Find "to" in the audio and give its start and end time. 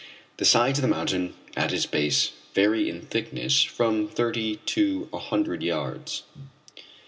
4.55-5.07